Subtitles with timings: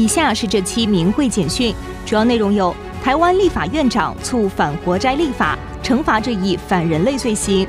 [0.00, 1.74] 以下是这期明会简讯，
[2.06, 7.66] 主要内容有：台湾立法院长促反国摘立法，惩罚这一反人类罪行；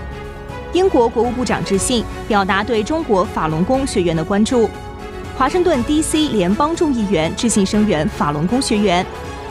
[0.71, 4.70] 英国国务部长致信，表达对中国法轮功学员的关注；
[5.38, 6.29] 华盛顿 D.C.
[6.29, 9.05] 联邦众议员致信声援法轮功学员。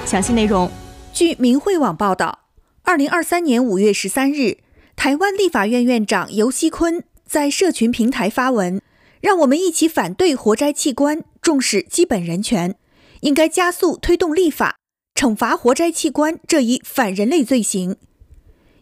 [0.06, 0.70] 详细内容，
[1.12, 2.38] 据明慧网报道，
[2.84, 4.56] 二零二三年五月十三日，
[4.96, 8.80] 台湾立法院院长游锡坤在社群平台发文。
[9.20, 12.76] 让我们一起反对活摘器官，重视基本人权，
[13.20, 14.76] 应该加速推动立法，
[15.14, 17.96] 惩罚活摘器官这一反人类罪行。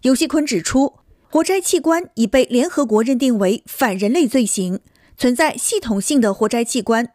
[0.02, 0.94] 尤锡坤指出，
[1.28, 4.80] 活摘器官已被联合国认定为反人类罪行，
[5.16, 7.12] 存在系统性的活摘器官。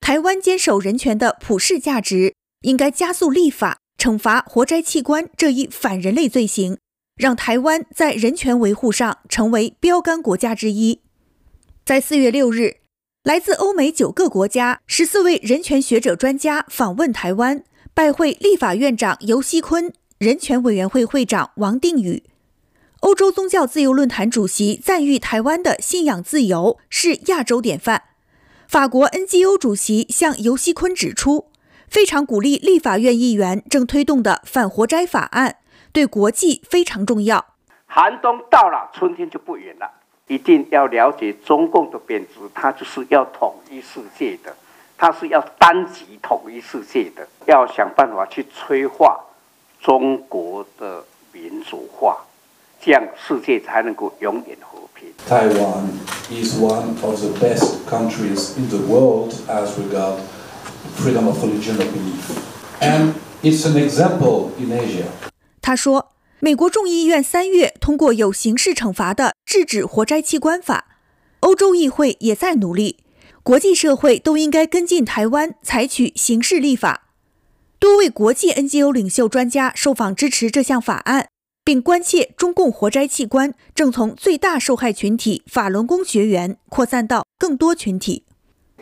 [0.00, 6.78] 台湾坚守人权的普世价值，应该加速立法，惩罚活摘器官这一反人类罪行，
[7.16, 11.00] 让台湾在人权维护上成为标杆国家之一。
[11.86, 12.78] 在四月六日，
[13.22, 17.62] 来自欧美九个国家十四位人权学者专家访问台湾，
[17.94, 22.24] 拜会立法院长尤锡坤、人权委员会会长王定宇。
[23.02, 28.02] 欧洲宗教自由论坛主席赞誉台湾的信仰自由是亚洲典范。
[28.66, 31.52] 法国 NGO 主席向尤锡坤指出，
[31.86, 35.58] 非常鼓励立法院议员正推动的反活摘法案，
[35.92, 37.54] 对国际非常重要。
[37.86, 40.02] 寒冬到了，春天就不远了。
[40.28, 44.54] 一定要了解中共的本质，它就是要统一世界的，
[44.98, 49.20] 它是要单极统一世界的，要想办法去催化
[49.80, 52.18] 中国的民主化，
[52.80, 55.08] 这样世界才能够永远和平。
[55.28, 55.86] Taiwan
[56.28, 60.18] is one of the best countries in the world as regard
[60.96, 62.36] freedom of religion or belief,
[62.80, 65.04] and it's an example in Asia.
[65.62, 66.12] 他说。
[66.38, 70.98] 美国众议院三月通过有刑事惩罚的制止活摘器官法，
[71.40, 72.98] 欧洲议会也在努力，
[73.44, 77.04] 国际社会都应该跟进台湾采取刑事立法。
[77.78, 81.28] 多位国际 NGO 领袖专家受访支持这项法案，
[81.64, 88.25] 并关切中共活摘器官正从最大受害群体法轮功学员扩散到更多群体。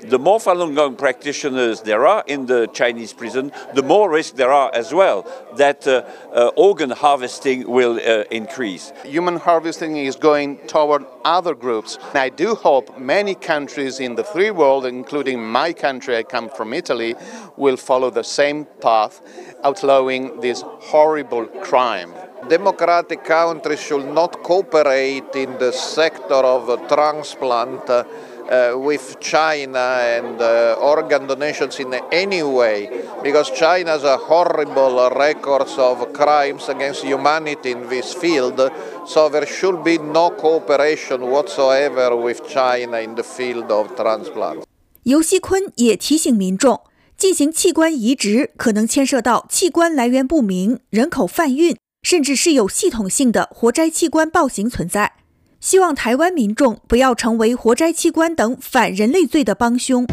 [0.07, 4.53] The more Falun Gong practitioners there are in the Chinese prison, the more risk there
[4.53, 5.27] are as well
[5.57, 6.05] that uh,
[6.35, 8.93] uh, organ harvesting will uh, increase.
[9.05, 11.99] Human harvesting is going toward other groups.
[12.11, 16.51] And I do hope many countries in the free world, including my country, I come
[16.51, 17.15] from Italy,
[17.57, 19.23] will follow the same path,
[19.65, 22.13] outlawing this horrible crime.
[22.49, 27.89] Democratic countries should not cooperate in the sector of transplant
[28.50, 32.88] uh, with China and uh, organ donations in any way,
[33.22, 38.71] because China has a horrible records of crimes against humanity in this field.
[39.06, 44.65] So there should be no cooperation whatsoever with China in the field of transplant.
[45.05, 46.81] 尤锡坤也提醒民众，
[47.16, 55.12] 进行器官移植可能牵涉到器官来源不明、人口贩运，甚至是有系统性的活摘器官暴行存在。
[55.65, 60.05] 希望台湾民众不要成为活摘器官等反人类罪的帮凶。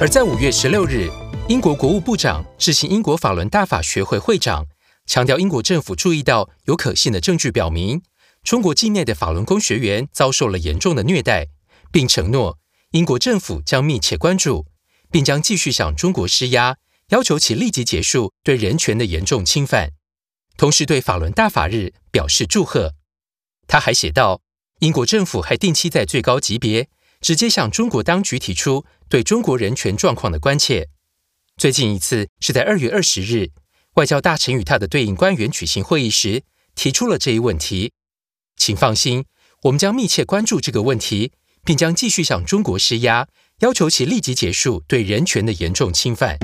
[0.00, 1.08] 而在五月十六日，
[1.48, 4.66] 英国国务部长致信英国法伦大法学会会长，
[5.06, 8.02] 强调英国政府注意到有可信的证据表明
[8.42, 11.46] 中国境内的法轮功学员遭受了严重的虐待，
[11.92, 12.58] 并承诺
[12.90, 14.66] 英国政府将密切关注，
[15.12, 16.78] 并将继续向中国施压，
[17.10, 19.90] 要求其立即结束对人权的严重侵犯，
[20.56, 22.94] 同时对法伦大法日表示祝贺。
[23.68, 24.40] 他还写道
[24.80, 26.88] ：“英国政府还定期在最高级别
[27.20, 30.88] 直接向中国当局提出对中国人权状况的关切。
[31.56, 33.50] 最近一次是在二月二十日，
[33.94, 36.42] 外交大臣与他的对应官员举行会议时
[36.74, 37.92] 提出了这一问题。
[38.56, 39.26] 请放心，
[39.64, 41.32] 我们将密切关注这个问题，
[41.64, 43.28] 并将继续向中国施压，
[43.60, 46.38] 要求其立即结束对人权的严重侵犯。”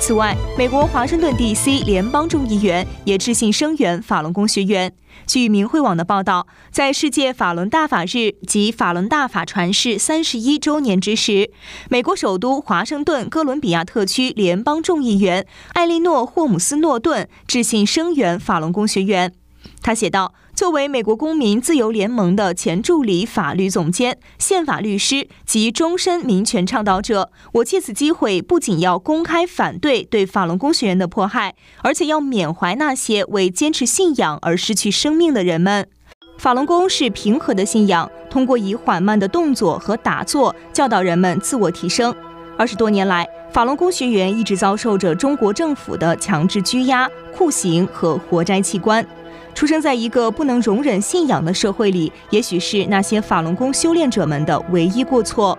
[0.00, 1.80] 此外，美国华盛顿 D.C.
[1.80, 4.92] 联邦众议员也致信声援法轮功学员。
[5.26, 11.50] 据明慧网的报道，在世界法轮大法日及法轮大法传世三十一周年之时，
[11.90, 15.44] 美国首都华盛顿哥伦比亚特区联邦众议员
[15.74, 19.34] 艾莉诺·霍姆斯诺顿致信声援法轮功学员。
[19.82, 20.32] 他写道。
[20.58, 35.86] 作为美国公民自由联盟的前助理法律总监、宪法律师及终身民权倡导者，我借此机会不仅要公开反对对法轮功学员的迫害，而且要缅怀那些为坚持信仰而失去生命的人们。
[36.38, 42.12] 法轮功是平和的信仰，通过以缓慢的动作和打坐教导人们自我提升。
[42.56, 49.06] 二十多年来，法轮功学员一直遭受着中国政府的强制拘押、酷刑和活摘器官。
[49.58, 55.58] 出生在一个不能容忍信仰的社会里，也许是那些法轮功修炼者们的唯一过错。